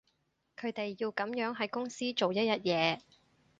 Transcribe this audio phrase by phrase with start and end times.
[0.57, 2.99] 佢哋要噉樣喺公司做一日嘢